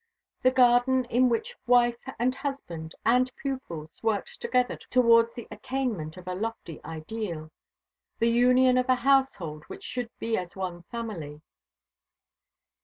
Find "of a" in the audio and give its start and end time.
6.17-6.33, 8.79-8.95